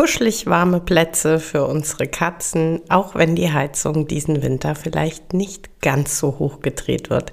kuschelig 0.00 0.46
warme 0.46 0.80
Plätze 0.80 1.38
für 1.38 1.66
unsere 1.66 2.06
Katzen, 2.06 2.80
auch 2.88 3.16
wenn 3.16 3.36
die 3.36 3.52
Heizung 3.52 4.06
diesen 4.06 4.42
Winter 4.42 4.74
vielleicht 4.74 5.34
nicht 5.34 5.82
ganz 5.82 6.18
so 6.18 6.38
hoch 6.38 6.60
gedreht 6.60 7.10
wird. 7.10 7.32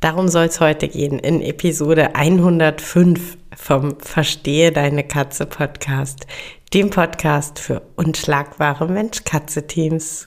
Darum 0.00 0.26
soll 0.26 0.46
es 0.46 0.58
heute 0.58 0.88
gehen 0.88 1.20
in 1.20 1.40
Episode 1.40 2.16
105 2.16 3.38
vom 3.56 4.00
Verstehe 4.00 4.72
deine 4.72 5.04
Katze 5.04 5.46
Podcast, 5.46 6.26
dem 6.74 6.90
Podcast 6.90 7.60
für 7.60 7.82
unschlagbare 7.94 8.88
Mensch-Katze-Teams. 8.88 10.26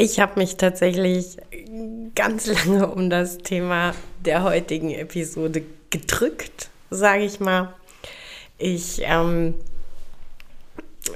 Ich 0.00 0.20
habe 0.20 0.38
mich 0.38 0.56
tatsächlich 0.56 1.38
ganz 2.14 2.46
lange 2.46 2.86
um 2.86 3.10
das 3.10 3.38
Thema 3.38 3.96
der 4.24 4.44
heutigen 4.44 4.92
Episode 4.92 5.64
gedrückt, 5.90 6.70
sage 6.88 7.24
ich 7.24 7.40
mal. 7.40 7.74
Ich 8.58 9.02
ähm, 9.02 9.54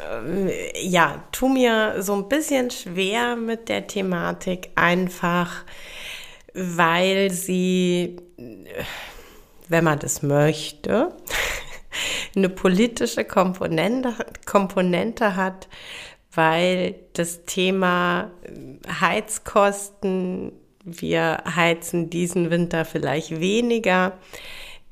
äh, 0.01 0.85
ja, 0.85 1.23
tu 1.31 1.47
mir 1.47 2.03
so 2.03 2.13
ein 2.15 2.29
bisschen 2.29 2.73
schwer 2.73 3.37
mit 3.37 3.69
der 3.69 3.87
Thematik, 3.87 4.71
einfach 4.75 5.65
weil 6.53 7.31
sie, 7.31 8.17
wenn 9.69 9.85
man 9.85 10.01
das 10.01 10.23
möchte, 10.23 11.15
eine 12.35 12.49
politische 12.49 13.25
Komponente, 13.25 14.13
Komponente 14.45 15.37
hat, 15.37 15.69
weil 16.35 16.95
das 17.13 17.45
Thema 17.45 18.31
Heizkosten, 19.01 20.53
wir 20.85 21.43
heizen 21.55 22.11
diesen 22.11 22.51
Winter 22.51 22.85
vielleicht 22.85 23.41
weniger, 23.41 24.19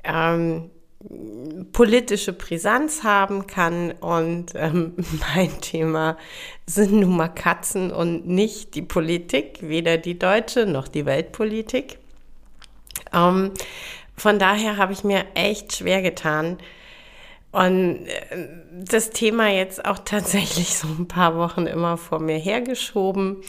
ähm, 0.03 0.69
politische 1.73 2.33
Brisanz 2.33 3.03
haben 3.03 3.47
kann. 3.47 3.91
Und 3.91 4.53
ähm, 4.55 4.93
mein 5.35 5.61
Thema 5.61 6.17
sind 6.65 6.93
nun 6.93 7.17
mal 7.17 7.29
Katzen 7.29 7.91
und 7.91 8.27
nicht 8.27 8.75
die 8.75 8.81
Politik, 8.81 9.59
weder 9.61 9.97
die 9.97 10.17
deutsche 10.17 10.65
noch 10.65 10.87
die 10.87 11.05
Weltpolitik. 11.05 11.97
Ähm, 13.13 13.51
von 14.15 14.37
daher 14.37 14.77
habe 14.77 14.93
ich 14.93 15.03
mir 15.03 15.25
echt 15.33 15.75
schwer 15.75 16.01
getan, 16.01 16.57
und 17.51 18.07
äh, 18.07 18.47
das 18.71 19.09
Thema 19.09 19.49
jetzt 19.49 19.85
auch 19.85 19.99
tatsächlich 19.99 20.77
so 20.77 20.87
ein 20.87 21.07
paar 21.07 21.35
Wochen 21.35 21.67
immer 21.67 21.97
vor 21.97 22.19
mir 22.19 22.37
hergeschoben. 22.37 23.43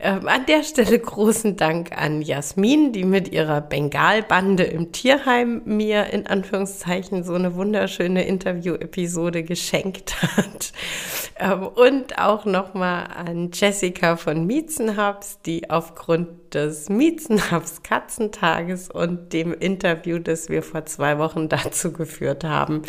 Ähm, 0.00 0.26
an 0.26 0.44
der 0.46 0.64
Stelle 0.64 0.98
großen 0.98 1.56
Dank 1.56 1.96
an 1.96 2.20
Jasmin, 2.20 2.92
die 2.92 3.04
mit 3.04 3.32
ihrer 3.32 3.60
Bengalbande 3.60 4.64
im 4.64 4.90
Tierheim 4.90 5.62
mir 5.66 6.12
in 6.12 6.26
Anführungszeichen 6.26 7.22
so 7.22 7.34
eine 7.34 7.54
wunderschöne 7.54 8.26
Interview-Episode 8.26 9.44
geschenkt 9.44 10.20
hat. 10.36 10.72
Ähm, 11.38 11.66
und 11.66 12.18
auch 12.18 12.44
nochmal 12.44 13.06
an 13.16 13.50
Jessica 13.52 14.16
von 14.16 14.46
Miezenhubs, 14.46 15.40
die 15.46 15.70
aufgrund 15.70 16.54
des 16.54 16.88
Miezenhubs 16.88 17.82
Katzentages 17.82 18.90
und 18.90 19.32
dem 19.32 19.52
Interview, 19.52 20.18
das 20.18 20.48
wir 20.48 20.62
vor 20.62 20.86
zwei 20.86 21.18
Wochen 21.18 21.48
dazu 21.48 21.92
geführt 21.92 22.42
haben, 22.42 22.82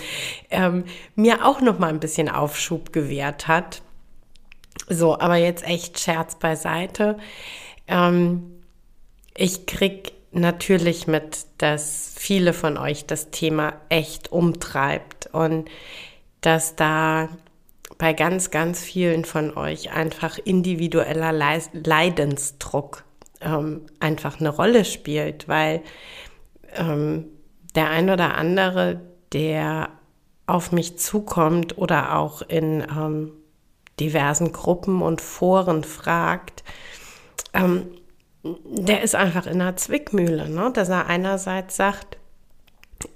ähm, 0.49 0.85
mir 1.15 1.45
auch 1.45 1.61
nochmal 1.61 1.89
ein 1.89 1.99
bisschen 1.99 2.29
Aufschub 2.29 2.91
gewährt 2.91 3.47
hat 3.47 3.83
so, 4.89 5.19
aber 5.19 5.35
jetzt 5.35 5.63
echt 5.65 5.99
Scherz 5.99 6.35
beiseite. 6.35 7.17
Ähm, 7.87 8.61
ich 9.35 9.65
krieg 9.65 10.13
natürlich 10.31 11.07
mit, 11.07 11.45
dass 11.57 12.13
viele 12.15 12.53
von 12.53 12.77
euch 12.77 13.05
das 13.05 13.31
Thema 13.31 13.73
echt 13.89 14.31
umtreibt 14.31 15.27
und 15.31 15.69
dass 16.41 16.75
da 16.75 17.29
bei 17.97 18.13
ganz, 18.13 18.51
ganz 18.51 18.83
vielen 18.83 19.25
von 19.25 19.55
euch 19.55 19.91
einfach 19.91 20.37
individueller 20.37 21.31
Leidensdruck 21.31 23.03
ähm, 23.41 23.81
einfach 23.99 24.39
eine 24.39 24.49
Rolle 24.49 24.83
spielt, 24.83 25.47
weil 25.47 25.81
ähm, 26.75 27.25
der 27.75 27.89
ein 27.89 28.09
oder 28.09 28.35
andere, 28.35 29.01
der 29.31 29.89
auf 30.47 30.71
mich 30.71 30.97
zukommt 30.97 31.77
oder 31.77 32.17
auch 32.17 32.41
in 32.41 32.81
ähm, 32.81 33.31
diversen 33.99 34.51
Gruppen 34.51 35.01
und 35.01 35.21
Foren 35.21 35.83
fragt, 35.83 36.63
ähm, 37.53 37.87
der 38.43 39.01
ist 39.01 39.15
einfach 39.15 39.47
in 39.47 39.61
einer 39.61 39.75
Zwickmühle, 39.75 40.49
ne? 40.49 40.71
dass 40.73 40.89
er 40.89 41.07
einerseits 41.07 41.75
sagt, 41.75 42.17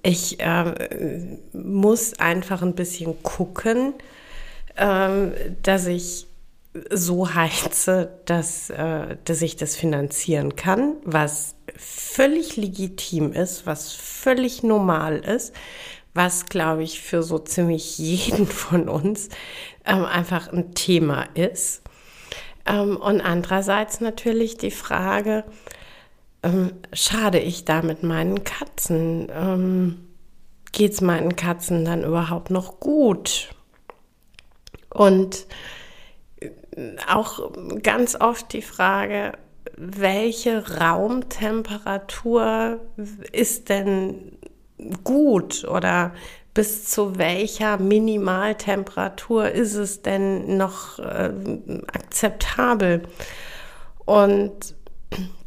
ich 0.02 0.40
äh, 0.40 1.38
muss 1.54 2.20
einfach 2.20 2.62
ein 2.62 2.76
bisschen 2.76 3.22
gucken, 3.24 3.94
äh, 4.76 5.28
dass 5.62 5.88
ich 5.88 6.28
so 6.92 7.34
heize, 7.34 8.20
dass, 8.26 8.70
äh, 8.70 9.18
dass 9.26 9.42
ich 9.42 9.56
das 9.56 9.76
finanzieren 9.76 10.56
kann, 10.56 10.96
was 11.04 11.56
völlig 11.76 12.58
legitim 12.58 13.34
ist, 13.34 13.66
was 13.66 13.92
völlig 13.94 14.64
normal 14.64 15.18
ist, 15.18 15.54
was, 16.14 16.48
glaube 16.48 16.84
ich, 16.84 17.02
für 17.02 17.24
so 17.24 17.40
ziemlich 17.40 17.98
jeden 17.98 18.48
von 18.48 18.90
uns 18.90 19.30
ähm, 19.90 20.06
einfach 20.06 20.52
ein 20.52 20.74
Thema 20.74 21.24
ist. 21.34 21.82
Ähm, 22.66 22.98
und 22.98 23.22
andererseits 23.22 24.02
natürlich 24.02 24.58
die 24.58 24.72
Frage, 24.72 25.46
ähm, 26.44 26.74
schade 26.94 27.40
ich 27.40 27.66
damit 27.66 28.04
meinen 28.04 28.44
Katzen? 28.44 29.28
Ähm, 29.32 30.06
Geht 30.72 30.94
es 30.94 31.02
meinen 31.02 31.36
Katzen 31.36 31.84
dann 31.84 32.04
überhaupt 32.04 32.52
noch 32.52 32.80
gut? 32.80 33.50
Und 34.94 35.48
äh, 36.40 36.52
auch 37.08 37.52
ganz 37.82 38.16
oft 38.16 38.54
die 38.54 38.62
Frage, 38.62 39.32
welche 39.76 40.80
Raumtemperatur 40.80 42.80
ist 43.32 43.70
denn 43.70 44.38
gut 45.04 45.66
oder 45.66 46.14
bis 46.60 46.84
zu 46.84 47.18
welcher 47.18 47.78
Minimaltemperatur 47.78 49.50
ist 49.50 49.76
es 49.76 50.02
denn 50.02 50.58
noch 50.58 51.00
äh, 51.00 51.32
akzeptabel? 51.88 53.04
Und 54.04 54.76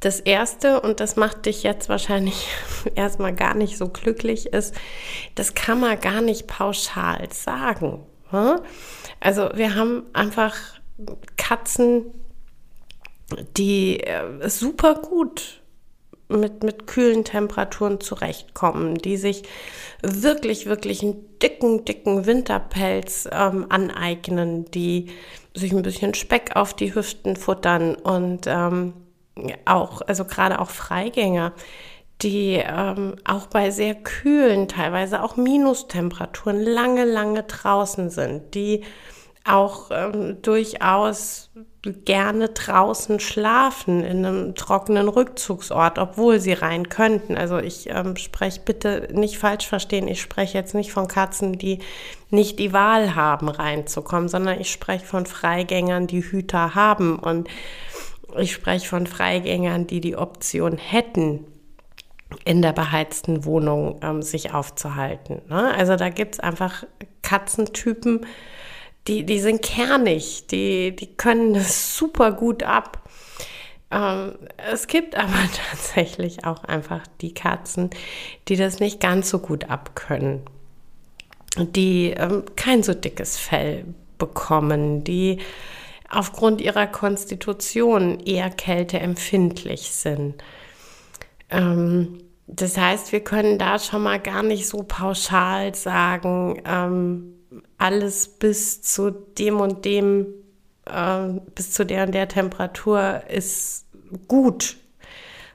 das 0.01 0.21
Erste, 0.21 0.81
und 0.81 1.01
das 1.01 1.17
macht 1.17 1.45
dich 1.45 1.65
jetzt 1.65 1.91
wahrscheinlich 1.91 2.49
erstmal 2.95 3.35
gar 3.35 3.53
nicht 3.53 3.77
so 3.77 3.91
glücklich, 3.91 4.55
ist, 4.55 4.75
das 5.35 5.53
kann 5.53 5.81
man 5.81 6.01
gar 6.01 6.23
nicht 6.23 6.47
pauschal 6.47 7.29
sagen. 7.31 8.07
Hm? 8.31 8.61
Also 9.21 9.51
wir 9.53 9.75
haben 9.75 10.05
einfach 10.15 10.57
Katzen, 11.37 12.07
die 13.59 14.01
äh, 14.01 14.49
super 14.49 14.95
gut 14.95 15.62
mit, 16.41 16.63
mit 16.63 16.87
kühlen 16.87 17.25
Temperaturen 17.25 18.01
zurechtkommen, 18.01 18.97
die 18.97 19.17
sich 19.17 19.43
wirklich, 20.03 20.67
wirklich 20.67 21.03
einen 21.03 21.39
dicken, 21.39 21.85
dicken 21.85 22.27
Winterpelz 22.27 23.29
ähm, 23.31 23.67
aneignen, 23.69 24.71
die 24.71 25.11
sich 25.55 25.73
ein 25.73 25.83
bisschen 25.83 26.15
Speck 26.15 26.57
auf 26.57 26.75
die 26.75 26.95
Hüften 26.95 27.37
futtern 27.37 27.95
und 27.95 28.47
ähm, 28.47 28.95
auch, 29.65 30.03
also 30.03 30.25
gerade 30.25 30.61
auch 30.61 30.71
Freigänger, 30.71 31.53
die 32.23 32.63
ähm, 32.65 33.17
auch 33.25 33.47
bei 33.47 33.71
sehr 33.71 33.95
kühlen, 33.95 34.69
teilweise 34.69 35.23
auch 35.23 35.37
Minustemperaturen 35.37 36.61
lange, 36.61 37.05
lange 37.05 37.43
draußen 37.43 38.11
sind, 38.11 38.55
die 38.55 38.85
auch 39.45 39.91
ähm, 39.91 40.41
durchaus 40.43 41.51
gerne 41.83 42.51
draußen 42.51 43.19
schlafen 43.19 44.05
in 44.05 44.25
einem 44.25 44.55
trockenen 44.55 45.09
Rückzugsort, 45.09 45.99
obwohl 45.99 46.39
sie 46.39 46.53
rein 46.53 46.89
könnten. 46.89 47.37
Also 47.37 47.59
ich 47.59 47.91
ähm, 47.91 48.17
spreche 48.17 48.61
bitte 48.61 49.09
nicht 49.13 49.39
falsch 49.39 49.67
verstehen, 49.67 50.07
ich 50.07 50.21
spreche 50.21 50.57
jetzt 50.57 50.75
nicht 50.75 50.93
von 50.93 51.09
Katzen, 51.09 51.59
die 51.59 51.81
nicht 52.31 52.61
die 52.61 52.73
Wahl 52.73 53.17
haben, 53.17 53.49
reinzukommen, 53.49 54.29
sondern 54.29 54.61
ich 54.61 54.71
spreche 54.71 55.05
von 55.05 55.27
Freigängern, 55.27 56.07
die 56.07 56.23
Hüter 56.23 56.77
haben 56.77 57.19
und 57.19 57.49
ich 58.39 58.53
spreche 58.53 58.89
von 58.89 59.07
Freigängern, 59.07 59.87
die 59.87 60.01
die 60.01 60.17
Option 60.17 60.79
hätten, 60.79 61.47
in 62.45 62.63
der 62.63 62.73
beheizten 62.73 63.45
Wohnung 63.45 64.01
ähm, 64.03 64.23
sich 64.23 64.55
aufzuhalten. 64.55 65.43
Ne? 65.49 65.75
Also 65.77 65.97
da 65.97 66.09
gibt 66.09 66.37
es 66.37 66.41
einfach 66.41 66.85
Katzentypen, 67.23 68.25
die, 69.09 69.25
die 69.25 69.41
sind 69.41 69.63
kernig, 69.63 70.47
die, 70.47 70.95
die 70.95 71.15
können 71.15 71.55
das 71.55 71.97
super 71.97 72.33
gut 72.33 72.63
ab. 72.63 73.09
Ähm, 73.91 74.35
es 74.71 74.87
gibt 74.87 75.15
aber 75.17 75.39
tatsächlich 75.71 76.45
auch 76.45 76.65
einfach 76.65 77.07
die 77.21 77.35
Katzen, 77.35 77.91
die 78.49 78.57
das 78.57 78.81
nicht 78.81 79.01
ganz 79.01 79.31
so 79.31 79.39
gut 79.39 79.71
abkönnen, 79.71 80.43
die 81.57 82.11
ähm, 82.11 82.45
kein 82.57 82.83
so 82.83 82.95
dickes 82.95 83.39
Fell 83.39 83.85
bekommen, 84.19 85.05
die 85.05 85.39
aufgrund 86.09 86.61
ihrer 86.61 86.87
Konstitution 86.87 88.21
eher 88.21 88.51
kälteempfindlich 88.51 89.91
sind. 89.91 90.35
Ähm, 91.51 92.19
das 92.47 92.77
heißt, 92.77 93.13
wir 93.13 93.21
können 93.21 93.59
da 93.59 93.79
schon 93.79 94.03
mal 94.03 94.21
gar 94.21 94.43
nicht 94.43 94.69
so 94.69 94.83
pauschal 94.83 95.75
sagen, 95.75 96.61
ähm, 96.67 97.42
alles 97.83 98.29
bis 98.29 98.81
zu 98.81 99.11
dem 99.11 99.61
und 99.61 99.85
dem, 99.85 100.27
äh, 100.87 101.41
bis 101.57 101.73
zu 101.73 101.85
der 101.85 102.05
und 102.05 102.15
der 102.15 102.29
Temperatur 102.29 103.23
ist 103.29 103.87
gut. 104.29 104.77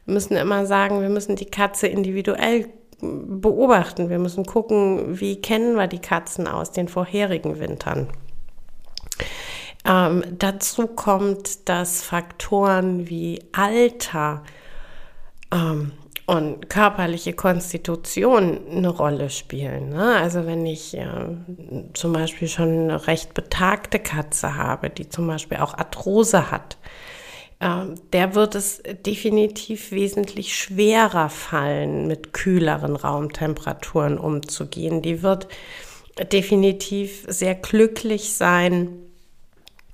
Wir 0.06 0.13
müssen 0.13 0.35
immer 0.35 0.65
sagen, 0.65 1.01
wir 1.01 1.09
müssen 1.09 1.38
die 1.38 1.45
Katze 1.45 1.88
individuell 1.88 2.68
beobachten. 3.00 4.09
Wir 4.09 4.19
müssen 4.19 4.45
gucken, 4.45 5.21
wie 5.21 5.39
kennen 5.39 5.75
wir 5.75 5.88
die 5.88 6.01
Katzen 6.01 6.47
aus 6.47 6.71
den 6.71 6.89
vorherigen 6.89 7.59
Wintern. 7.62 8.09
Ähm, 9.85 10.23
dazu 10.38 10.88
kommt, 10.88 11.69
dass 11.69 12.03
Faktoren 12.03 13.07
wie 13.07 13.39
Alter, 13.53 14.44
ähm, 15.53 15.94
und 16.27 16.69
körperliche 16.69 17.31
Konstitution 17.31 18.59
eine 18.69 18.89
Rolle 18.89 19.29
spielen. 19.29 19.89
Ne? 19.89 20.18
Also 20.18 20.45
wenn 20.45 20.65
ich 20.65 20.95
äh, 20.95 21.06
zum 21.94 22.12
Beispiel 22.12 22.50
schon 22.50 22.68
eine 22.68 23.07
recht 23.07 23.33
betagte 23.33 23.97
Katze 23.97 24.56
habe, 24.56 24.89
die 24.89 25.07
zum 25.07 25.25
Beispiel 25.25 25.59
auch 25.59 25.74
Arthrose 25.74 26.51
hat, 26.51 26.77
äh, 27.59 27.85
der 28.12 28.35
wird 28.35 28.56
es 28.56 28.83
definitiv 29.06 29.91
wesentlich 29.91 30.53
schwerer 30.57 31.29
fallen, 31.29 32.07
mit 32.07 32.33
kühleren 32.33 32.97
Raumtemperaturen 32.97 34.18
umzugehen. 34.18 35.01
Die 35.01 35.23
wird 35.23 35.47
definitiv 36.33 37.23
sehr 37.30 37.56
glücklich 37.56 38.33
sein, 38.33 38.89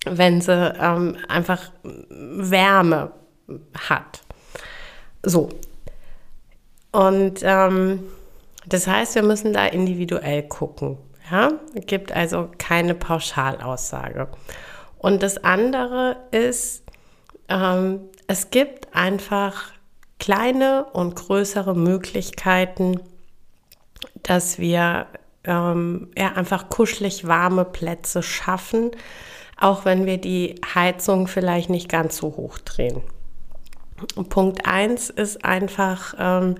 wenn 0.05 0.41
sie 0.41 0.73
ähm, 0.81 1.15
einfach 1.27 1.71
Wärme 1.83 3.11
hat. 3.87 4.23
So, 5.21 5.49
und 6.93 7.39
ähm, 7.41 8.03
das 8.65 8.87
heißt, 8.87 9.15
wir 9.15 9.23
müssen 9.23 9.51
da 9.51 9.65
individuell 9.65 10.43
gucken. 10.43 10.97
Ja? 11.29 11.53
Es 11.73 11.85
gibt 11.87 12.11
also 12.11 12.49
keine 12.57 12.93
Pauschalaussage. 12.95 14.29
Und 14.99 15.23
das 15.23 15.43
andere 15.43 16.17
ist, 16.31 16.83
ähm, 17.49 18.01
es 18.27 18.51
gibt 18.51 18.95
einfach 18.95 19.73
kleine 20.19 20.85
und 20.93 21.15
größere 21.15 21.75
Möglichkeiten, 21.75 22.99
dass 24.21 24.59
wir 24.59 25.07
ähm, 25.43 26.11
ja, 26.17 26.33
einfach 26.33 26.69
kuschelig 26.69 27.27
warme 27.27 27.65
Plätze 27.65 28.21
schaffen, 28.21 28.91
auch 29.59 29.83
wenn 29.83 30.05
wir 30.05 30.19
die 30.19 30.55
Heizung 30.75 31.27
vielleicht 31.27 31.69
nicht 31.69 31.89
ganz 31.89 32.17
so 32.17 32.27
hoch 32.37 32.59
drehen. 32.59 33.01
Punkt 34.29 34.65
1 34.65 35.09
ist 35.09 35.43
einfach 35.45 36.13
ähm, 36.17 36.55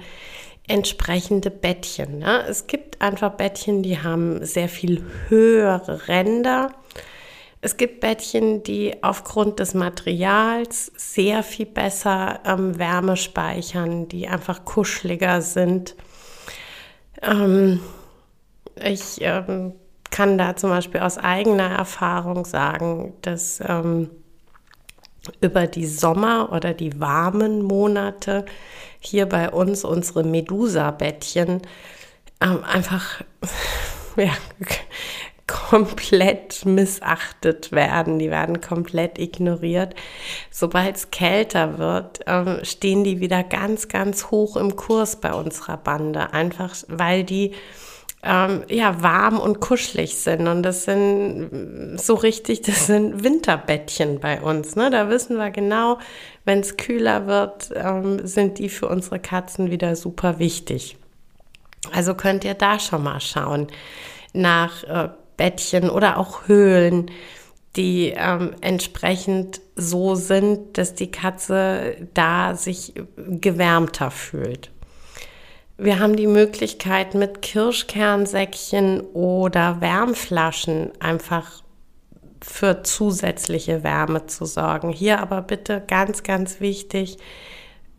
entsprechende 0.68 1.52
Bettchen. 1.52 2.20
Ne? 2.20 2.44
Es 2.48 2.68
gibt 2.68 3.02
einfach 3.02 3.32
Bettchen, 3.32 3.84
die 3.84 4.02
haben 4.02 4.46
sehr 4.46 4.70
viel 4.70 5.04
höhere 5.28 6.08
Ränder. 6.08 6.72
Es 7.62 7.78
gibt 7.78 8.02
Bettchen, 8.02 8.64
die 8.64 9.04
aufgrund 9.04 9.60
des 9.60 9.74
Materials 9.74 10.92
sehr 10.98 11.44
viel 11.44 11.66
besser 11.66 12.42
ähm, 12.46 12.78
Wärme 12.78 13.16
speichern, 13.16 14.08
die 14.10 14.28
einfach 14.28 14.66
kuscheliger 14.66 15.42
sind. 15.42 15.96
Ähm, 17.22 17.80
ich 18.76 19.22
ähm, 19.22 19.74
kann 20.12 20.38
da 20.38 20.56
zum 20.56 20.70
Beispiel 20.70 21.02
aus 21.02 21.18
eigener 21.18 21.70
Erfahrung 21.70 22.46
sagen, 22.46 23.14
dass 23.22 23.62
ähm, 23.66 24.10
über 25.42 25.68
die 25.68 25.86
Sommer- 25.86 26.52
oder 26.52 26.74
die 26.74 27.00
warmen 27.00 27.62
Monate 27.62 28.46
hier 29.00 29.26
bei 29.26 29.50
uns 29.50 29.84
unsere 29.84 30.24
Medusa-Bettchen 30.24 31.62
ähm, 32.42 32.64
einfach 32.64 33.22
ja, 34.16 34.34
komplett 35.48 36.66
missachtet 36.66 37.72
werden. 37.72 38.20
Die 38.20 38.30
werden 38.30 38.62
komplett 38.62 39.20
ignoriert. 39.20 39.96
Sobald 40.52 40.96
es 40.96 41.12
kälter 41.12 41.78
wird, 41.78 42.22
ähm, 42.28 42.60
stehen 42.64 43.04
die 43.04 43.20
wieder 43.20 43.44
ganz, 43.44 43.88
ganz 43.88 44.32
hoch 44.32 44.56
im 44.56 44.76
Kurs 44.76 45.18
bei 45.18 45.34
unserer 45.34 45.78
Bande. 45.78 46.34
Einfach 46.34 46.76
weil 46.88 47.24
die 47.24 47.54
ähm, 48.24 48.64
ja, 48.70 49.04
warm 49.04 49.40
und 49.40 49.60
kuschelig 49.60 50.18
sind. 50.18 50.48
Und 50.48 50.64
das 50.64 50.86
sind 50.86 51.98
so 51.98 52.16
richtig, 52.16 52.62
das 52.62 52.88
sind 52.88 53.24
Winterbettchen 53.24 54.20
bei 54.20 54.42
uns. 54.42 54.76
Ne? 54.76 54.90
Da 54.90 55.10
wissen 55.10 55.38
wir 55.38 55.52
genau, 55.52 56.00
wenn 56.46 56.60
es 56.60 56.78
kühler 56.78 57.28
wird, 57.28 57.72
ähm, 57.76 58.26
sind 58.26 58.60
die 58.60 58.70
für 58.70 58.88
unsere 58.88 59.20
Katzen 59.20 59.72
wieder 59.72 59.96
super 59.96 60.40
wichtig. 60.40 60.98
Also 61.92 62.16
könnt 62.16 62.46
ihr 62.46 62.54
da 62.54 62.80
schon 62.80 63.04
mal 63.04 63.20
schauen 63.20 63.68
nach 64.34 64.84
äh, 64.86 65.10
Bettchen 65.36 65.90
oder 65.90 66.18
auch 66.18 66.48
Höhlen, 66.48 67.12
die 67.76 68.14
ähm, 68.16 68.52
entsprechend 68.62 69.62
so 69.76 70.16
sind, 70.16 70.78
dass 70.78 70.94
die 70.94 71.12
Katze 71.12 72.08
da 72.14 72.56
sich 72.56 72.94
gewärmter 73.18 74.12
fühlt. 74.12 74.72
Wir 75.78 76.00
haben 76.00 76.16
die 76.16 76.28
Möglichkeit, 76.28 77.16
mit 77.16 77.42
Kirschkernsäckchen 77.42 79.02
oder 79.02 79.82
Wärmflaschen 79.82 80.92
einfach 81.00 81.64
für 82.42 82.84
zusätzliche 82.84 83.84
Wärme 83.84 84.28
zu 84.28 84.46
sorgen. 84.46 84.90
Hier 84.90 85.20
aber 85.20 85.42
bitte 85.42 85.82
ganz, 85.88 86.24
ganz 86.24 86.60
wichtig, 86.60 87.18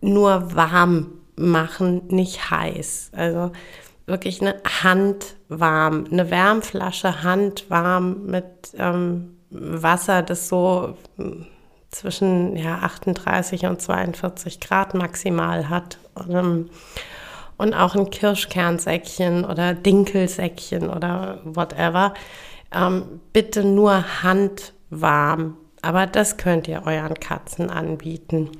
nur 0.00 0.54
warm 0.54 1.12
machen, 1.36 2.06
nicht 2.08 2.50
heiß. 2.50 3.10
Also 3.16 3.52
wirklich 4.06 4.40
eine 4.40 4.54
Hand 4.82 5.36
warm, 5.48 6.06
eine 6.10 6.30
Wärmflasche 6.30 7.22
handwarm 7.22 8.26
mit 8.26 8.44
ähm, 8.78 9.36
Wasser, 9.50 10.22
das 10.22 10.48
so 10.48 10.96
zwischen 11.90 12.56
ja, 12.56 12.78
38 12.78 13.66
und 13.66 13.80
42 13.80 14.60
Grad 14.60 14.94
maximal 14.94 15.68
hat. 15.68 15.98
Und, 16.14 16.30
ähm, 16.30 16.70
und 17.56 17.74
auch 17.74 17.94
ein 17.94 18.10
Kirschkernsäckchen 18.10 19.44
oder 19.44 19.74
Dinkelsäckchen 19.74 20.90
oder 20.90 21.40
whatever. 21.44 22.14
Ähm, 22.72 23.20
bitte 23.32 23.64
nur 23.64 24.22
handwarm. 24.22 25.56
Aber 25.82 26.06
das 26.06 26.36
könnt 26.36 26.66
ihr 26.66 26.82
euren 26.86 27.14
Katzen 27.14 27.70
anbieten. 27.70 28.50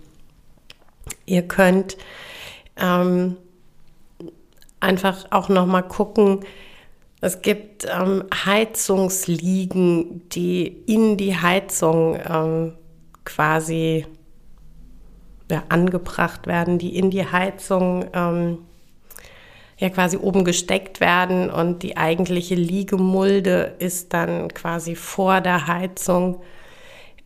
Ihr 1.27 1.43
könnt 1.43 1.97
ähm, 2.77 3.37
einfach 4.81 5.27
auch 5.31 5.49
noch 5.49 5.67
mal 5.67 5.83
gucken. 5.83 6.41
Es 7.21 7.41
gibt 7.41 7.87
ähm, 7.87 8.25
Heizungsliegen, 8.45 10.29
die 10.29 10.67
in 10.67 11.17
die 11.17 11.35
Heizung 11.35 12.19
ähm, 12.29 12.75
quasi 13.25 14.05
ja, 15.51 15.63
angebracht 15.71 16.47
werden, 16.47 16.79
die 16.79 16.97
in 16.97 17.11
die 17.11 17.27
Heizung 17.27 18.05
ähm, 18.13 18.59
ja 19.79 19.91
quasi 19.91 20.17
oben 20.17 20.45
gesteckt 20.45 21.01
werden 21.01 21.51
und 21.51 21.83
die 21.83 21.97
eigentliche 21.97 22.55
Liegemulde 22.55 23.75
ist 23.79 24.13
dann 24.13 24.49
quasi 24.49 24.95
vor 24.95 25.41
der 25.41 25.67
Heizung. 25.67 26.43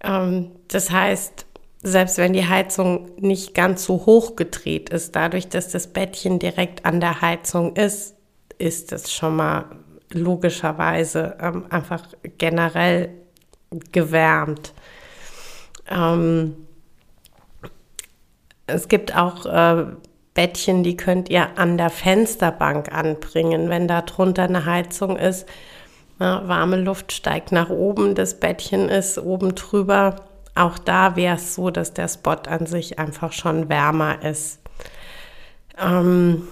Ähm, 0.02 0.52
das 0.68 0.90
heißt, 0.90 1.46
selbst 1.82 2.18
wenn 2.18 2.32
die 2.32 2.46
Heizung 2.46 3.10
nicht 3.20 3.54
ganz 3.54 3.84
so 3.84 4.06
hoch 4.06 4.34
gedreht 4.36 4.90
ist, 4.90 5.14
dadurch, 5.14 5.48
dass 5.48 5.68
das 5.70 5.88
Bettchen 5.88 6.38
direkt 6.38 6.84
an 6.84 7.00
der 7.00 7.20
Heizung 7.20 7.76
ist, 7.76 8.16
ist 8.58 8.92
es 8.92 9.12
schon 9.12 9.36
mal 9.36 9.64
logischerweise 10.12 11.36
ähm, 11.40 11.66
einfach 11.70 12.08
generell 12.38 13.10
gewärmt. 13.92 14.72
Ähm, 15.88 16.66
es 18.66 18.88
gibt 18.88 19.16
auch 19.16 19.46
äh, 19.46 19.86
Bettchen, 20.34 20.82
die 20.82 20.96
könnt 20.96 21.30
ihr 21.30 21.58
an 21.58 21.78
der 21.78 21.90
Fensterbank 21.90 22.92
anbringen, 22.92 23.68
wenn 23.68 23.88
da 23.88 24.02
drunter 24.02 24.44
eine 24.44 24.64
Heizung 24.64 25.16
ist. 25.16 25.48
Na, 26.18 26.46
warme 26.48 26.76
Luft 26.76 27.12
steigt 27.12 27.52
nach 27.52 27.70
oben, 27.70 28.14
das 28.14 28.38
Bettchen 28.40 28.88
ist 28.88 29.18
oben 29.18 29.54
drüber. 29.54 30.16
Auch 30.54 30.78
da 30.78 31.14
wäre 31.14 31.36
es 31.36 31.54
so, 31.54 31.70
dass 31.70 31.94
der 31.94 32.08
Spot 32.08 32.36
an 32.48 32.66
sich 32.66 32.98
einfach 32.98 33.32
schon 33.32 33.68
wärmer 33.68 34.24
ist. 34.24 34.60
Ähm, 35.80 36.48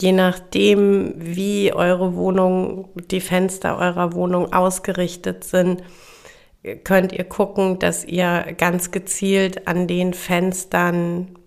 je 0.00 0.12
nachdem, 0.12 1.14
wie 1.16 1.72
eure 1.72 2.14
Wohnung, 2.14 2.88
die 3.10 3.20
Fenster 3.20 3.78
eurer 3.78 4.12
Wohnung 4.14 4.52
ausgerichtet 4.52 5.44
sind, 5.44 5.82
könnt 6.84 7.12
ihr 7.12 7.24
gucken, 7.24 7.78
dass 7.78 8.04
ihr 8.04 8.54
ganz 8.56 8.90
gezielt 8.90 9.68
an 9.68 9.86
den 9.86 10.14
Fenstern 10.14 11.38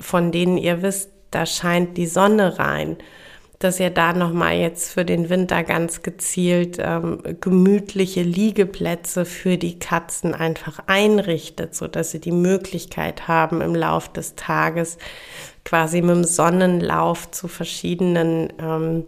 von 0.00 0.32
denen 0.32 0.58
ihr 0.58 0.82
wisst, 0.82 1.10
da 1.30 1.46
scheint 1.46 1.96
die 1.96 2.06
Sonne 2.06 2.58
rein, 2.58 2.96
dass 3.58 3.80
ihr 3.80 3.90
da 3.90 4.12
nochmal 4.12 4.56
jetzt 4.56 4.92
für 4.92 5.04
den 5.04 5.30
Winter 5.30 5.64
ganz 5.64 6.02
gezielt 6.02 6.78
ähm, 6.78 7.22
gemütliche 7.40 8.22
Liegeplätze 8.22 9.24
für 9.24 9.58
die 9.58 9.80
Katzen 9.80 10.32
einfach 10.32 10.80
einrichtet, 10.86 11.74
so 11.74 11.88
dass 11.88 12.12
sie 12.12 12.20
die 12.20 12.32
Möglichkeit 12.32 13.26
haben, 13.26 13.60
im 13.60 13.74
Lauf 13.74 14.12
des 14.12 14.36
Tages 14.36 14.96
quasi 15.64 16.02
mit 16.02 16.14
dem 16.14 16.24
Sonnenlauf 16.24 17.30
zu 17.32 17.48
verschiedenen 17.48 18.52
ähm, 18.60 19.04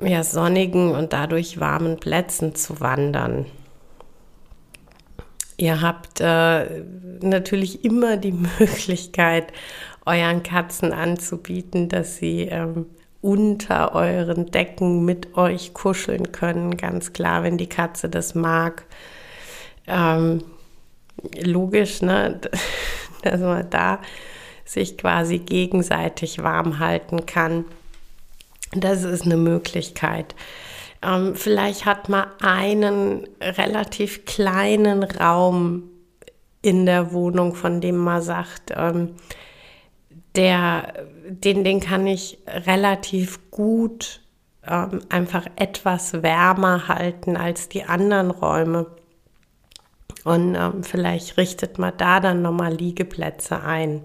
ja, 0.00 0.24
sonnigen 0.24 0.92
und 0.92 1.12
dadurch 1.12 1.60
warmen 1.60 1.98
Plätzen 1.98 2.54
zu 2.54 2.80
wandern. 2.80 3.44
Ihr 5.60 5.82
habt 5.82 6.22
äh, 6.22 6.84
natürlich 7.20 7.84
immer 7.84 8.16
die 8.16 8.32
Möglichkeit, 8.58 9.52
euren 10.06 10.42
Katzen 10.42 10.90
anzubieten, 10.90 11.90
dass 11.90 12.16
sie 12.16 12.48
ähm, 12.50 12.86
unter 13.20 13.94
euren 13.94 14.46
Decken 14.50 15.04
mit 15.04 15.36
euch 15.36 15.74
kuscheln 15.74 16.32
können. 16.32 16.78
Ganz 16.78 17.12
klar, 17.12 17.42
wenn 17.42 17.58
die 17.58 17.68
Katze 17.68 18.08
das 18.08 18.34
mag. 18.34 18.86
Ähm, 19.86 20.42
logisch, 21.38 22.00
ne? 22.00 22.40
dass 23.22 23.40
man 23.40 23.68
da 23.68 24.00
sich 24.64 24.96
quasi 24.96 25.40
gegenseitig 25.40 26.42
warm 26.42 26.78
halten 26.78 27.26
kann. 27.26 27.66
Das 28.72 29.04
ist 29.04 29.26
eine 29.26 29.36
Möglichkeit. 29.36 30.34
Ähm, 31.02 31.34
vielleicht 31.34 31.86
hat 31.86 32.08
man 32.08 32.26
einen 32.40 33.26
relativ 33.40 34.24
kleinen 34.24 35.02
Raum 35.02 35.84
in 36.62 36.84
der 36.86 37.12
Wohnung, 37.12 37.54
von 37.54 37.80
dem 37.80 37.96
man 37.96 38.22
sagt, 38.22 38.72
ähm, 38.76 39.14
der, 40.36 41.06
den, 41.26 41.64
den 41.64 41.80
kann 41.80 42.06
ich 42.06 42.38
relativ 42.46 43.50
gut 43.50 44.20
ähm, 44.66 45.00
einfach 45.08 45.46
etwas 45.56 46.22
wärmer 46.22 46.88
halten 46.88 47.36
als 47.36 47.68
die 47.68 47.84
anderen 47.84 48.30
Räume. 48.30 48.86
Und 50.24 50.54
ähm, 50.54 50.84
vielleicht 50.84 51.38
richtet 51.38 51.78
man 51.78 51.94
da 51.96 52.20
dann 52.20 52.42
nochmal 52.42 52.74
Liegeplätze 52.74 53.62
ein. 53.62 54.02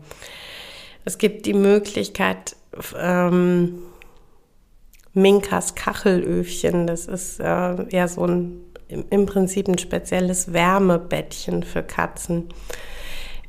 Es 1.04 1.18
gibt 1.18 1.46
die 1.46 1.54
Möglichkeit, 1.54 2.56
ähm, 2.98 3.84
Minkas 5.16 5.74
Kachelöfchen. 5.74 6.86
Das 6.86 7.08
ist 7.08 7.40
äh, 7.40 7.90
ja 7.90 8.08
so 8.08 8.26
ein 8.26 8.62
im 8.88 9.26
Prinzip 9.26 9.68
ein 9.68 9.78
spezielles 9.78 10.54
Wärmebettchen 10.54 11.64
für 11.64 11.84
Katzen. 11.84 12.50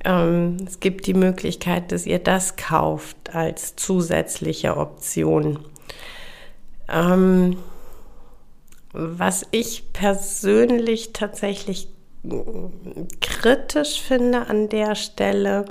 Ähm, 0.04 0.56
es 0.66 0.80
gibt 0.80 1.06
die 1.06 1.14
Möglichkeit, 1.14 1.92
dass 1.92 2.06
ihr 2.06 2.18
das 2.18 2.56
kauft 2.56 3.35
als 3.35 3.76
zusätzliche 3.76 4.76
Option. 4.76 5.58
Ähm, 6.88 7.58
was 8.92 9.46
ich 9.50 9.92
persönlich 9.92 11.12
tatsächlich 11.12 11.88
kritisch 13.20 14.00
finde 14.00 14.46
an 14.46 14.68
der 14.68 14.94
Stelle, 14.94 15.66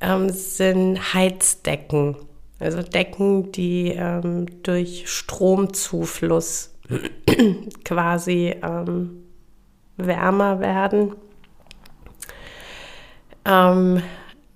ähm, 0.00 0.30
sind 0.30 1.14
Heizdecken. 1.14 2.16
Also 2.60 2.82
Decken, 2.82 3.52
die 3.52 3.92
ähm, 3.96 4.62
durch 4.62 5.04
Stromzufluss 5.06 6.74
quasi 7.84 8.54
ähm, 8.62 9.24
wärmer 9.96 10.60
werden. 10.60 11.14
Ähm, 13.44 14.02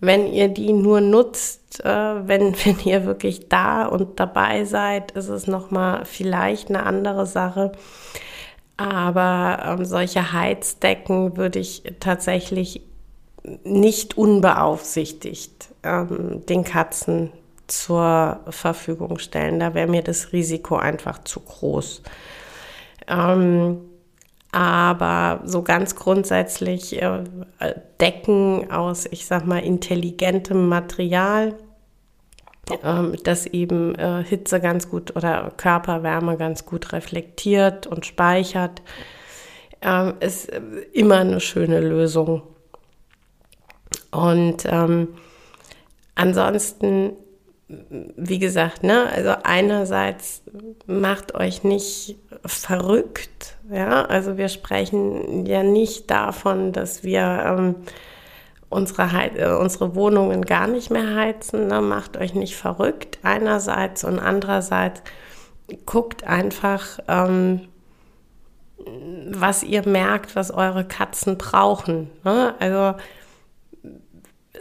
wenn 0.00 0.32
ihr 0.32 0.48
die 0.48 0.72
nur 0.72 1.00
nutzt, 1.00 1.84
äh, 1.84 2.28
wenn, 2.28 2.54
wenn 2.64 2.78
ihr 2.84 3.06
wirklich 3.06 3.48
da 3.48 3.86
und 3.86 4.18
dabei 4.18 4.64
seid, 4.64 5.12
ist 5.12 5.28
es 5.28 5.46
nochmal 5.46 6.04
vielleicht 6.04 6.68
eine 6.68 6.84
andere 6.84 7.26
Sache. 7.26 7.72
Aber 8.76 9.62
ähm, 9.64 9.84
solche 9.84 10.32
Heizdecken 10.32 11.36
würde 11.36 11.60
ich 11.60 11.84
tatsächlich 12.00 12.82
nicht 13.64 14.16
unbeaufsichtigt 14.16 15.68
ähm, 15.84 16.44
den 16.46 16.64
Katzen 16.64 17.30
zur 17.72 18.40
Verfügung 18.48 19.18
stellen. 19.18 19.60
Da 19.60 19.74
wäre 19.74 19.88
mir 19.88 20.02
das 20.02 20.32
Risiko 20.32 20.76
einfach 20.76 21.24
zu 21.24 21.40
groß. 21.40 22.02
Ähm, 23.08 23.80
aber 24.52 25.40
so 25.44 25.62
ganz 25.62 25.96
grundsätzlich 25.96 27.00
äh, 27.00 27.24
Decken 28.00 28.70
aus, 28.70 29.06
ich 29.10 29.24
sag 29.24 29.46
mal, 29.46 29.60
intelligentem 29.60 30.68
Material, 30.68 31.54
äh, 32.70 33.16
das 33.24 33.46
eben 33.46 33.94
äh, 33.94 34.22
Hitze 34.22 34.60
ganz 34.60 34.90
gut 34.90 35.16
oder 35.16 35.52
Körperwärme 35.56 36.36
ganz 36.36 36.66
gut 36.66 36.92
reflektiert 36.92 37.86
und 37.86 38.04
speichert, 38.04 38.82
ähm, 39.80 40.14
ist 40.20 40.50
immer 40.92 41.18
eine 41.18 41.40
schöne 41.40 41.80
Lösung. 41.80 42.42
Und 44.10 44.66
ähm, 44.66 45.08
ansonsten 46.14 47.14
wie 48.16 48.38
gesagt, 48.38 48.82
ne, 48.82 49.08
also 49.14 49.34
einerseits 49.42 50.42
macht 50.86 51.34
euch 51.34 51.64
nicht 51.64 52.16
verrückt, 52.44 53.56
ja, 53.70 54.04
also 54.04 54.36
wir 54.36 54.48
sprechen 54.48 55.46
ja 55.46 55.62
nicht 55.62 56.10
davon, 56.10 56.72
dass 56.72 57.02
wir 57.04 57.44
ähm, 57.46 57.74
unsere, 58.68 59.02
äh, 59.36 59.54
unsere 59.54 59.94
Wohnungen 59.94 60.42
gar 60.42 60.66
nicht 60.66 60.90
mehr 60.90 61.14
heizen, 61.14 61.68
ne, 61.68 61.80
macht 61.80 62.16
euch 62.16 62.34
nicht 62.34 62.56
verrückt 62.56 63.18
einerseits 63.22 64.04
und 64.04 64.18
andererseits 64.18 65.02
guckt 65.86 66.24
einfach, 66.24 66.98
ähm, 67.08 67.62
was 69.30 69.62
ihr 69.62 69.88
merkt, 69.88 70.34
was 70.34 70.50
eure 70.50 70.84
Katzen 70.84 71.38
brauchen. 71.38 72.10
Ne? 72.24 72.54
Also 72.58 72.94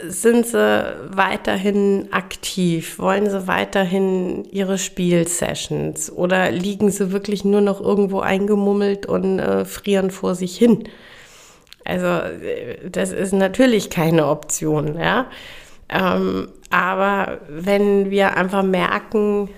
sind 0.00 0.46
sie 0.46 0.94
weiterhin 1.08 2.08
aktiv? 2.12 2.98
Wollen 2.98 3.28
sie 3.28 3.46
weiterhin 3.46 4.44
ihre 4.50 4.78
Spielsessions? 4.78 6.10
Oder 6.10 6.50
liegen 6.50 6.90
sie 6.90 7.12
wirklich 7.12 7.44
nur 7.44 7.60
noch 7.60 7.80
irgendwo 7.80 8.20
eingemummelt 8.20 9.06
und 9.06 9.38
äh, 9.38 9.64
frieren 9.64 10.10
vor 10.10 10.34
sich 10.34 10.56
hin? 10.56 10.88
Also, 11.84 12.20
das 12.90 13.12
ist 13.12 13.32
natürlich 13.32 13.90
keine 13.90 14.28
Option, 14.28 14.98
ja. 14.98 15.26
Ähm, 15.88 16.48
aber 16.70 17.40
wenn 17.48 18.10
wir 18.10 18.36
einfach 18.36 18.62
merken, 18.62 19.50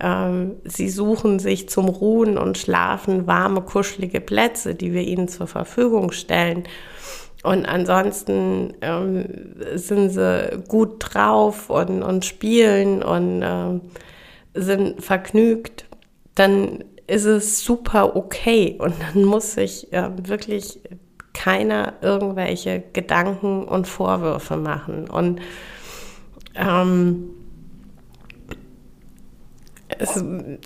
ähm, 0.00 0.56
sie 0.64 0.88
suchen 0.88 1.38
sich 1.40 1.68
zum 1.68 1.88
Ruhen 1.88 2.38
und 2.38 2.58
Schlafen 2.58 3.26
warme, 3.26 3.60
kuschelige 3.60 4.20
Plätze, 4.20 4.74
die 4.74 4.92
wir 4.92 5.02
ihnen 5.02 5.28
zur 5.28 5.46
Verfügung 5.46 6.12
stellen, 6.12 6.64
und 7.42 7.66
ansonsten 7.66 8.74
ähm, 8.82 9.54
sind 9.74 10.10
sie 10.10 10.62
gut 10.68 10.96
drauf 11.00 11.70
und, 11.70 12.02
und 12.02 12.24
spielen 12.24 13.02
und 13.02 13.42
ähm, 13.44 13.80
sind 14.54 15.02
vergnügt, 15.02 15.86
dann 16.34 16.84
ist 17.06 17.24
es 17.24 17.64
super 17.64 18.16
okay 18.16 18.76
und 18.78 18.94
dann 19.00 19.24
muss 19.24 19.54
sich 19.54 19.92
äh, 19.92 20.10
wirklich 20.28 20.80
keiner 21.34 21.94
irgendwelche 22.00 22.82
Gedanken 22.92 23.64
und 23.64 23.88
Vorwürfe 23.88 24.56
machen. 24.56 25.08
Und 25.10 25.40
ähm, 26.54 27.30
es, 30.02 30.16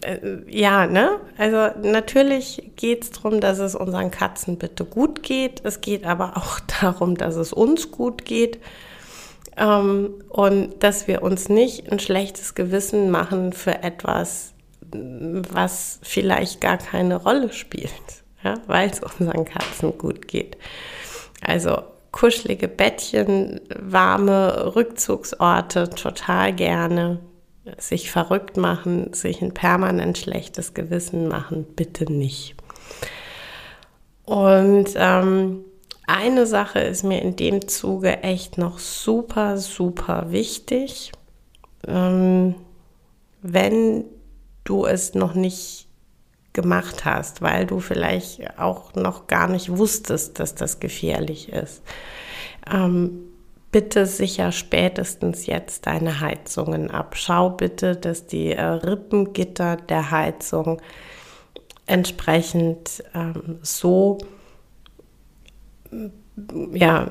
äh, 0.02 0.38
ja, 0.48 0.86
ne? 0.86 1.20
Also 1.36 1.78
natürlich 1.82 2.72
geht 2.76 3.04
es 3.04 3.10
darum, 3.10 3.40
dass 3.40 3.58
es 3.58 3.74
unseren 3.74 4.10
Katzen 4.10 4.58
bitte 4.58 4.84
gut 4.84 5.22
geht. 5.22 5.60
Es 5.64 5.80
geht 5.80 6.04
aber 6.04 6.36
auch 6.36 6.60
darum, 6.80 7.16
dass 7.16 7.36
es 7.36 7.52
uns 7.52 7.90
gut 7.90 8.24
geht. 8.24 8.58
Ähm, 9.56 10.14
und 10.28 10.82
dass 10.82 11.08
wir 11.08 11.22
uns 11.22 11.48
nicht 11.48 11.90
ein 11.90 11.98
schlechtes 11.98 12.54
Gewissen 12.54 13.10
machen 13.10 13.52
für 13.52 13.82
etwas, 13.82 14.52
was 14.90 15.98
vielleicht 16.02 16.60
gar 16.60 16.78
keine 16.78 17.16
Rolle 17.16 17.52
spielt. 17.52 17.92
ja, 18.44 18.54
weil 18.66 18.90
es 18.90 19.00
unseren 19.00 19.44
Katzen 19.44 19.96
gut 19.98 20.28
geht. 20.28 20.56
Also 21.40 21.82
kuschelige 22.12 22.68
Bettchen, 22.68 23.60
warme 23.78 24.74
Rückzugsorte 24.74 25.90
total 25.90 26.52
gerne. 26.54 27.20
Sich 27.78 28.10
verrückt 28.10 28.56
machen, 28.56 29.12
sich 29.12 29.42
ein 29.42 29.52
permanent 29.52 30.18
schlechtes 30.18 30.74
Gewissen 30.74 31.28
machen, 31.28 31.64
bitte 31.74 32.10
nicht. 32.10 32.54
Und 34.24 34.90
ähm, 34.96 35.64
eine 36.06 36.46
Sache 36.46 36.80
ist 36.80 37.02
mir 37.02 37.20
in 37.22 37.36
dem 37.36 37.66
Zuge 37.66 38.22
echt 38.22 38.58
noch 38.58 38.78
super, 38.78 39.58
super 39.58 40.26
wichtig. 40.30 41.12
Ähm, 41.86 42.54
wenn 43.42 44.04
du 44.64 44.86
es 44.86 45.14
noch 45.14 45.34
nicht 45.34 45.86
gemacht 46.52 47.04
hast, 47.04 47.42
weil 47.42 47.66
du 47.66 47.80
vielleicht 47.80 48.58
auch 48.58 48.94
noch 48.94 49.26
gar 49.26 49.46
nicht 49.48 49.76
wusstest, 49.76 50.40
dass 50.40 50.54
das 50.54 50.80
gefährlich 50.80 51.50
ist. 51.50 51.82
Ähm, 52.72 53.25
bitte 53.76 54.06
sicher 54.06 54.52
spätestens 54.52 55.44
jetzt 55.44 55.86
deine 55.86 56.20
Heizungen 56.20 56.90
ab. 56.90 57.14
Schau 57.14 57.50
bitte, 57.50 57.94
dass 57.94 58.26
die 58.26 58.52
äh, 58.52 58.62
Rippengitter 58.62 59.76
der 59.76 60.10
Heizung 60.10 60.80
entsprechend 61.84 63.04
ähm, 63.14 63.58
so 63.60 64.16
ja, 66.72 67.10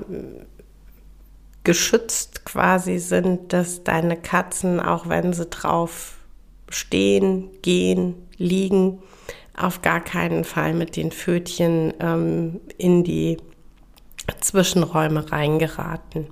geschützt 1.64 2.46
quasi 2.46 2.98
sind, 2.98 3.54
dass 3.54 3.84
deine 3.84 4.18
Katzen, 4.18 4.80
auch 4.80 5.08
wenn 5.08 5.34
sie 5.34 5.46
drauf 5.46 6.18
stehen, 6.70 7.52
gehen, 7.62 8.16
liegen, 8.38 9.04
auf 9.56 9.84
gar 9.84 10.04
keinen 10.04 10.44
Fall 10.44 10.74
mit 10.74 10.96
den 10.96 11.12
Pfötchen 11.12 11.94
ähm, 12.00 12.60
in 12.80 13.04
die 13.04 13.38
Zwischenräume 14.40 15.32
reingeraten. 15.32 16.28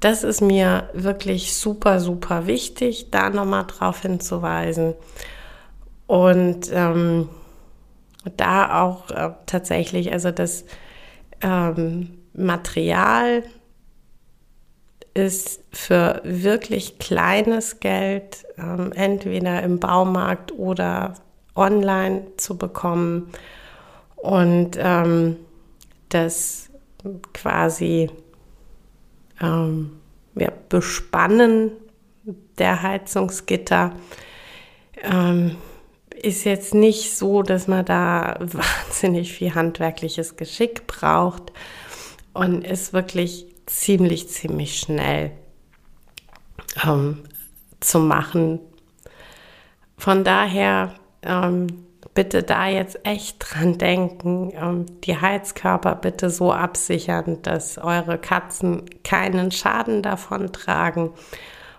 Das 0.00 0.24
ist 0.24 0.40
mir 0.40 0.90
wirklich 0.92 1.56
super, 1.56 2.00
super 2.00 2.46
wichtig, 2.46 3.10
da 3.10 3.30
nochmal 3.30 3.64
drauf 3.66 4.02
hinzuweisen. 4.02 4.94
Und 6.06 6.70
ähm, 6.72 7.28
da 8.36 8.82
auch 8.82 9.10
äh, 9.10 9.30
tatsächlich, 9.46 10.12
also 10.12 10.30
das 10.30 10.64
ähm, 11.40 12.18
Material 12.34 13.42
ist 15.14 15.64
für 15.72 16.20
wirklich 16.24 16.98
kleines 16.98 17.80
Geld 17.80 18.44
ähm, 18.58 18.92
entweder 18.92 19.62
im 19.62 19.80
Baumarkt 19.80 20.52
oder 20.52 21.14
online 21.54 22.26
zu 22.36 22.58
bekommen 22.58 23.32
und 24.16 24.76
ähm, 24.78 25.36
das 26.10 26.65
quasi 27.32 28.10
ähm, 29.40 29.92
ja, 30.34 30.50
Bespannen 30.68 31.72
der 32.58 32.82
Heizungsgitter 32.82 33.92
ähm, 35.02 35.56
ist 36.22 36.44
jetzt 36.44 36.74
nicht 36.74 37.16
so, 37.16 37.42
dass 37.42 37.68
man 37.68 37.84
da 37.84 38.36
wahnsinnig 38.40 39.32
viel 39.32 39.54
handwerkliches 39.54 40.36
Geschick 40.36 40.86
braucht 40.86 41.52
und 42.32 42.64
ist 42.64 42.92
wirklich 42.92 43.46
ziemlich, 43.66 44.28
ziemlich 44.28 44.78
schnell 44.78 45.32
ähm, 46.84 47.24
zu 47.80 47.98
machen. 47.98 48.60
Von 49.98 50.24
daher 50.24 50.94
ähm, 51.22 51.85
bitte 52.16 52.42
da 52.42 52.66
jetzt 52.66 52.98
echt 53.06 53.36
dran 53.38 53.78
denken, 53.78 54.50
ähm, 54.56 54.86
die 55.04 55.20
Heizkörper 55.20 55.94
bitte 55.94 56.30
so 56.30 56.52
absichern, 56.52 57.42
dass 57.42 57.78
eure 57.78 58.18
Katzen 58.18 58.82
keinen 59.04 59.52
Schaden 59.52 60.02
davon 60.02 60.52
tragen 60.52 61.12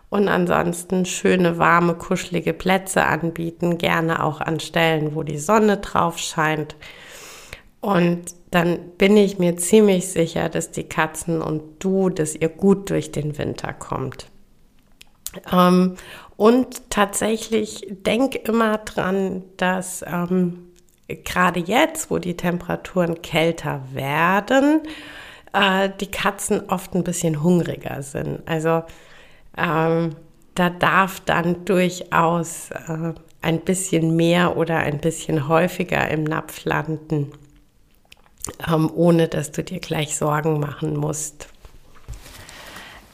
und 0.10 0.30
ansonsten 0.30 1.06
schöne, 1.06 1.58
warme, 1.58 1.96
kuschelige 1.96 2.54
Plätze 2.54 3.04
anbieten, 3.04 3.78
gerne 3.78 4.24
auch 4.24 4.40
an 4.40 4.62
Stellen, 4.62 5.16
wo 5.16 5.24
die 5.24 5.40
Sonne 5.40 5.78
drauf 5.78 6.18
scheint. 6.18 6.76
Und 7.82 8.26
dann 8.52 8.92
bin 8.98 9.18
ich 9.18 9.40
mir 9.40 9.58
ziemlich 9.58 10.08
sicher, 10.08 10.50
dass 10.50 10.72
die 10.72 10.86
Katzen 10.86 11.42
und 11.42 11.84
du, 11.84 12.10
dass 12.10 12.36
ihr 12.36 12.50
gut 12.50 12.90
durch 12.90 13.12
den 13.12 13.38
Winter 13.38 13.74
kommt. 13.74 14.28
Und 16.38 16.91
tatsächlich 16.91 17.88
denk 17.89 18.36
immer 18.36 18.78
dran, 18.78 19.43
dass 19.58 20.06
ähm, 20.08 20.67
gerade 21.08 21.60
jetzt, 21.60 22.12
wo 22.12 22.19
die 22.19 22.38
Temperaturen 22.38 23.21
kälter 23.23 23.82
werden, 23.91 24.82
äh, 25.54 25.89
die 26.00 26.12
Katzen 26.12 26.69
oft 26.69 26.93
ein 26.93 27.04
bisschen 27.04 27.41
hungriger 27.41 28.04
sind. 28.04 28.47
Also 28.47 28.84
ähm, 29.58 30.15
da 30.54 30.69
darf 30.69 31.19
dann 31.21 31.65
durchaus 31.65 32.69
äh, 32.71 33.13
ein 33.41 33.62
bisschen 33.62 34.15
mehr 34.15 34.58
oder 34.58 34.78
ein 34.78 35.00
bisschen 35.00 35.47
häufiger 35.47 36.10
im 36.10 36.23
Napf 36.23 36.65
landen, 36.65 37.32
ähm, 38.67 38.91
ohne 38.93 39.28
dass 39.28 39.52
du 39.52 39.63
dir 39.63 39.80
gleich 39.80 40.17
Sorgen 40.17 40.60
machen 40.60 40.95
musst. 40.95 41.47